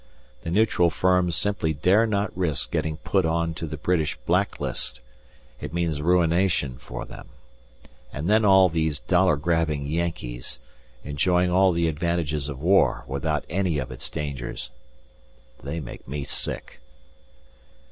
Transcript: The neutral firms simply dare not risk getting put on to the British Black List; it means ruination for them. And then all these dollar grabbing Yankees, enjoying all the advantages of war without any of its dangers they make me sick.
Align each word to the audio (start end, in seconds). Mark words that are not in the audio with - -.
The 0.41 0.49
neutral 0.49 0.89
firms 0.89 1.35
simply 1.35 1.75
dare 1.75 2.07
not 2.07 2.35
risk 2.35 2.71
getting 2.71 2.97
put 2.97 3.23
on 3.23 3.53
to 3.53 3.67
the 3.67 3.77
British 3.77 4.15
Black 4.25 4.59
List; 4.59 4.99
it 5.59 5.73
means 5.75 6.01
ruination 6.01 6.79
for 6.79 7.05
them. 7.05 7.29
And 8.11 8.27
then 8.27 8.43
all 8.43 8.67
these 8.67 8.99
dollar 8.99 9.35
grabbing 9.35 9.85
Yankees, 9.85 10.57
enjoying 11.03 11.51
all 11.51 11.71
the 11.71 11.87
advantages 11.87 12.49
of 12.49 12.59
war 12.59 13.03
without 13.05 13.45
any 13.47 13.77
of 13.77 13.91
its 13.91 14.09
dangers 14.09 14.71
they 15.61 15.79
make 15.79 16.07
me 16.07 16.23
sick. 16.23 16.79